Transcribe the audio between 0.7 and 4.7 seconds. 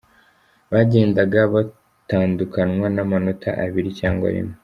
Bagendaga batandukanwa n’amanota abiri cyangwa rimwe.